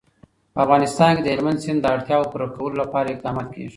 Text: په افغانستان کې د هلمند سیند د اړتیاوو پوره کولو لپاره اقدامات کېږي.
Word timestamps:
په 0.53 0.59
افغانستان 0.65 1.11
کې 1.15 1.23
د 1.23 1.27
هلمند 1.33 1.61
سیند 1.63 1.79
د 1.81 1.85
اړتیاوو 1.95 2.29
پوره 2.31 2.47
کولو 2.55 2.79
لپاره 2.83 3.07
اقدامات 3.09 3.47
کېږي. 3.53 3.69